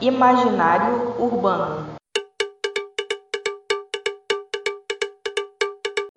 Imaginário 0.00 1.16
urbano. 1.18 1.96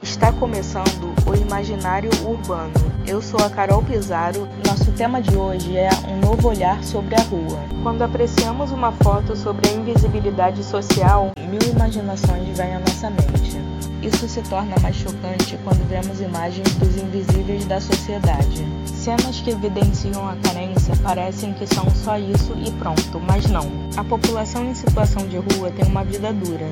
Está 0.00 0.32
começando 0.32 1.14
o 1.28 1.34
Imaginário 1.34 2.08
Urbano. 2.26 2.95
Eu 3.06 3.22
sou 3.22 3.38
a 3.38 3.48
Carol 3.48 3.84
Pizarro. 3.84 4.48
Nosso 4.66 4.90
tema 4.90 5.22
de 5.22 5.36
hoje 5.36 5.76
é 5.76 5.88
um 6.08 6.18
novo 6.18 6.48
olhar 6.48 6.82
sobre 6.82 7.14
a 7.14 7.22
rua. 7.22 7.60
Quando 7.80 8.02
apreciamos 8.02 8.72
uma 8.72 8.90
foto 8.90 9.36
sobre 9.36 9.68
a 9.68 9.72
invisibilidade 9.74 10.64
social, 10.64 11.30
mil 11.38 11.60
imaginações 11.70 12.58
vêm 12.58 12.74
à 12.74 12.80
nossa 12.80 13.08
mente. 13.08 13.56
Isso 14.02 14.28
se 14.28 14.42
torna 14.42 14.74
mais 14.82 14.96
chocante 14.96 15.56
quando 15.62 15.88
vemos 15.88 16.20
imagens 16.20 16.74
dos 16.74 16.96
invisíveis 16.96 17.64
da 17.66 17.80
sociedade. 17.80 18.66
Cenas 18.86 19.40
que 19.40 19.50
evidenciam 19.50 20.28
a 20.28 20.34
carência 20.36 20.96
parecem 20.96 21.52
que 21.52 21.66
são 21.66 21.88
só 21.90 22.18
isso 22.18 22.54
e 22.56 22.72
pronto, 22.72 23.20
mas 23.20 23.46
não. 23.46 23.70
A 23.96 24.02
população 24.02 24.64
em 24.64 24.74
situação 24.74 25.28
de 25.28 25.36
rua 25.36 25.70
tem 25.70 25.86
uma 25.86 26.04
vida 26.04 26.32
dura, 26.32 26.66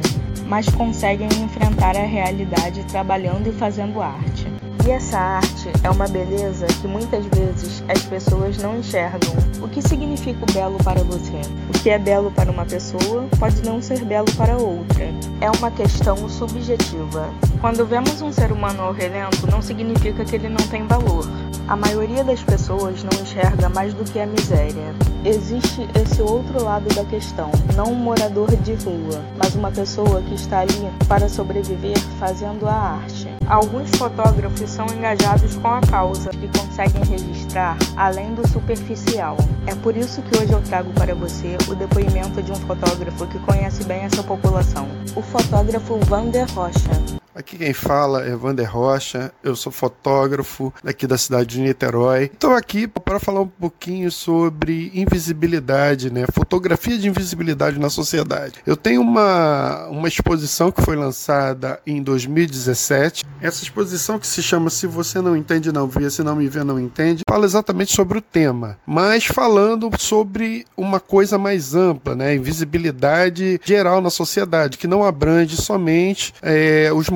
mas 0.48 0.68
conseguem 0.68 1.28
enfrentar 1.44 1.96
a 1.96 2.04
realidade 2.04 2.82
trabalhando 2.84 3.48
e 3.48 3.52
fazendo 3.52 4.02
arte. 4.02 4.43
E 4.86 4.90
essa 4.90 5.18
arte 5.18 5.70
é 5.82 5.88
uma 5.88 6.06
beleza 6.06 6.66
que 6.66 6.86
muitas 6.86 7.24
vezes 7.24 7.82
as 7.88 8.02
pessoas 8.02 8.58
não 8.58 8.78
enxergam. 8.78 9.32
O 9.62 9.66
que 9.66 9.80
significa 9.80 10.38
o 10.42 10.52
belo 10.52 10.76
para 10.84 11.02
você? 11.02 11.40
O 11.70 11.82
que 11.82 11.88
é 11.88 11.98
belo 11.98 12.30
para 12.30 12.50
uma 12.50 12.66
pessoa 12.66 13.26
pode 13.40 13.64
não 13.64 13.80
ser 13.80 14.04
belo 14.04 14.30
para 14.36 14.58
outra. 14.58 15.06
É 15.40 15.50
uma 15.50 15.70
questão 15.70 16.28
subjetiva. 16.28 17.30
Quando 17.62 17.86
vemos 17.86 18.20
um 18.20 18.30
ser 18.30 18.52
humano 18.52 18.82
ao 18.82 18.92
relento, 18.92 19.50
não 19.50 19.62
significa 19.62 20.22
que 20.22 20.36
ele 20.36 20.50
não 20.50 20.68
tem 20.68 20.86
valor. 20.86 21.26
A 21.66 21.74
maioria 21.74 22.22
das 22.22 22.42
pessoas 22.42 23.02
não 23.02 23.22
enxerga 23.22 23.70
mais 23.70 23.94
do 23.94 24.04
que 24.04 24.20
a 24.20 24.26
miséria. 24.26 24.94
Existe 25.24 25.88
esse 25.98 26.20
outro 26.20 26.62
lado 26.62 26.94
da 26.94 27.02
questão, 27.06 27.50
não 27.74 27.86
um 27.86 27.94
morador 27.94 28.54
de 28.56 28.74
rua, 28.74 29.24
mas 29.38 29.54
uma 29.54 29.70
pessoa 29.70 30.20
que 30.20 30.34
está 30.34 30.60
ali 30.60 30.92
para 31.08 31.26
sobreviver 31.26 31.98
fazendo 32.20 32.68
a 32.68 32.74
arte. 32.74 33.30
Alguns 33.48 33.90
fotógrafos 33.90 34.70
são 34.70 34.86
engajados 34.86 35.56
com 35.56 35.68
a 35.68 35.80
causa 35.82 36.30
e 36.42 36.58
conseguem 36.58 37.04
registrar 37.04 37.76
além 37.96 38.34
do 38.34 38.46
superficial. 38.48 39.36
É 39.66 39.74
por 39.74 39.96
isso 39.96 40.22
que 40.22 40.38
hoje 40.38 40.52
eu 40.52 40.62
trago 40.62 40.90
para 40.92 41.14
você 41.14 41.56
o 41.68 41.74
depoimento 41.74 42.42
de 42.42 42.52
um 42.52 42.56
fotógrafo 42.56 43.26
que 43.26 43.38
conhece 43.40 43.84
bem 43.84 44.02
essa 44.02 44.22
população, 44.22 44.88
o 45.14 45.22
fotógrafo 45.22 45.98
Vander 46.06 46.46
Rocha. 46.54 47.23
Aqui 47.34 47.58
quem 47.58 47.72
fala 47.72 48.24
é 48.24 48.36
Vander 48.36 48.70
Rocha, 48.70 49.32
eu 49.42 49.56
sou 49.56 49.72
fotógrafo 49.72 50.72
daqui 50.84 51.04
da 51.04 51.18
cidade 51.18 51.56
de 51.56 51.60
Niterói. 51.60 52.30
Estou 52.32 52.52
aqui 52.52 52.86
para 52.86 53.18
falar 53.18 53.40
um 53.40 53.48
pouquinho 53.48 54.08
sobre 54.08 54.92
invisibilidade, 54.94 56.12
né? 56.12 56.26
Fotografia 56.32 56.96
de 56.96 57.08
invisibilidade 57.08 57.76
na 57.76 57.90
sociedade. 57.90 58.60
Eu 58.64 58.76
tenho 58.76 59.00
uma, 59.00 59.88
uma 59.88 60.06
exposição 60.06 60.70
que 60.70 60.80
foi 60.80 60.94
lançada 60.94 61.80
em 61.84 62.00
2017. 62.00 63.24
Essa 63.42 63.64
exposição 63.64 64.16
que 64.16 64.28
se 64.28 64.40
chama 64.40 64.70
Se 64.70 64.86
Você 64.86 65.20
Não 65.20 65.36
Entende, 65.36 65.72
Não 65.72 65.88
Vê, 65.88 66.08
Se 66.10 66.22
Não 66.22 66.36
Me 66.36 66.48
Vê, 66.48 66.62
Não 66.62 66.78
Entende, 66.78 67.24
fala 67.28 67.44
exatamente 67.46 67.92
sobre 67.92 68.18
o 68.18 68.22
tema, 68.22 68.78
mas 68.86 69.24
falando 69.24 69.90
sobre 69.98 70.64
uma 70.76 71.00
coisa 71.00 71.36
mais 71.36 71.74
ampla, 71.74 72.14
né? 72.14 72.36
Invisibilidade 72.36 73.60
geral 73.64 74.00
na 74.00 74.08
sociedade, 74.08 74.78
que 74.78 74.86
não 74.86 75.02
abrange 75.02 75.56
somente 75.56 76.32
é, 76.40 76.92
os 76.94 77.10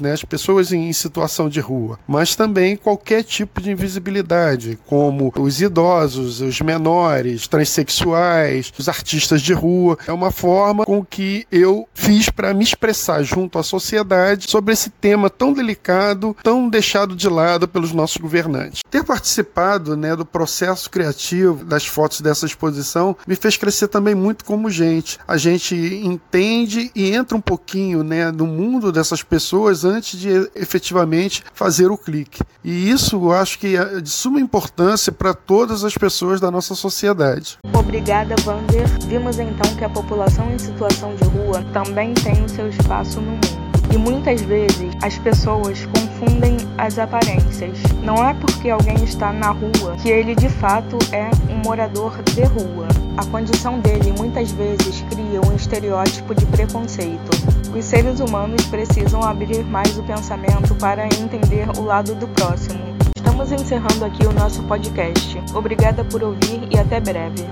né, 0.00 0.12
as 0.12 0.24
pessoas 0.24 0.72
em 0.72 0.92
situação 0.92 1.48
de 1.48 1.60
rua, 1.60 1.98
mas 2.06 2.34
também 2.34 2.76
qualquer 2.76 3.22
tipo 3.22 3.60
de 3.60 3.70
invisibilidade, 3.70 4.78
como 4.86 5.32
os 5.38 5.60
idosos, 5.60 6.40
os 6.40 6.60
menores, 6.60 7.46
transexuais, 7.46 8.72
os 8.78 8.88
artistas 8.88 9.42
de 9.42 9.52
rua. 9.52 9.98
É 10.06 10.12
uma 10.12 10.30
forma 10.30 10.84
com 10.84 11.04
que 11.04 11.46
eu 11.50 11.88
fiz 11.94 12.28
para 12.28 12.52
me 12.54 12.64
expressar 12.64 13.22
junto 13.22 13.58
à 13.58 13.62
sociedade 13.62 14.50
sobre 14.50 14.72
esse 14.72 14.90
tema 14.90 15.30
tão 15.30 15.52
delicado, 15.52 16.36
tão 16.42 16.68
deixado 16.68 17.14
de 17.14 17.28
lado 17.28 17.68
pelos 17.68 17.92
nossos 17.92 18.16
governantes. 18.16 18.80
Ter 18.90 19.04
participado 19.04 19.96
né, 19.96 20.14
do 20.16 20.24
processo 20.24 20.90
criativo 20.90 21.64
das 21.64 21.86
fotos 21.86 22.20
dessa 22.20 22.46
exposição 22.46 23.16
me 23.26 23.36
fez 23.36 23.56
crescer 23.56 23.88
também 23.88 24.14
muito 24.14 24.44
como 24.44 24.70
gente. 24.70 25.18
A 25.26 25.36
gente 25.36 25.74
entende 25.74 26.90
e 26.94 27.12
entra 27.12 27.36
um 27.36 27.40
pouquinho 27.40 28.02
né, 28.02 28.30
no 28.30 28.46
mundo 28.46 28.92
dessas 28.92 29.19
as 29.20 29.22
pessoas 29.22 29.84
antes 29.84 30.18
de 30.18 30.28
efetivamente 30.54 31.44
fazer 31.52 31.90
o 31.90 31.98
clique. 31.98 32.42
E 32.64 32.90
isso 32.90 33.16
eu 33.16 33.32
acho 33.32 33.58
que 33.58 33.76
é 33.76 34.00
de 34.00 34.08
suma 34.08 34.40
importância 34.40 35.12
para 35.12 35.34
todas 35.34 35.84
as 35.84 35.94
pessoas 35.94 36.40
da 36.40 36.50
nossa 36.50 36.74
sociedade. 36.74 37.58
Obrigada, 37.74 38.34
Vander. 38.42 38.88
Vimos 39.06 39.38
então 39.38 39.74
que 39.76 39.84
a 39.84 39.88
população 39.88 40.50
em 40.52 40.58
situação 40.58 41.14
de 41.16 41.24
rua 41.24 41.62
também 41.72 42.14
tem 42.14 42.42
o 42.42 42.48
seu 42.48 42.68
espaço 42.68 43.20
no 43.20 43.32
mundo. 43.32 43.70
E 43.92 43.98
muitas 43.98 44.40
vezes 44.42 44.94
as 45.02 45.18
pessoas 45.18 45.84
confundem 46.20 46.56
as 46.76 46.98
aparências. 46.98 47.78
Não 48.02 48.16
é 48.16 48.34
porque 48.34 48.68
alguém 48.68 49.02
está 49.02 49.32
na 49.32 49.50
rua 49.50 49.96
que 50.02 50.08
ele 50.08 50.34
de 50.34 50.48
fato 50.48 50.98
é 51.12 51.30
um 51.50 51.58
morador 51.64 52.22
de 52.22 52.42
rua. 52.42 52.88
A 53.16 53.24
condição 53.26 53.80
dele 53.80 54.12
muitas 54.16 54.50
vezes 54.52 55.02
cria 55.10 55.40
um 55.40 55.54
estereótipo 55.54 56.34
de 56.34 56.44
preconceito. 56.46 57.30
Os 57.76 57.84
seres 57.84 58.20
humanos 58.20 58.64
precisam 58.66 59.22
abrir 59.22 59.64
mais 59.64 59.96
o 59.98 60.02
pensamento 60.02 60.74
para 60.74 61.06
entender 61.06 61.68
o 61.78 61.84
lado 61.84 62.14
do 62.14 62.28
próximo. 62.28 62.80
Estamos 63.16 63.50
encerrando 63.50 64.04
aqui 64.04 64.26
o 64.26 64.32
nosso 64.32 64.62
podcast. 64.64 65.40
Obrigada 65.54 66.04
por 66.04 66.22
ouvir 66.22 66.68
e 66.70 66.78
até 66.78 67.00
breve. 67.00 67.44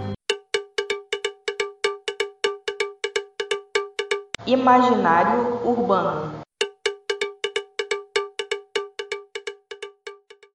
Imaginário 4.47 5.61
urbano. 5.65 6.38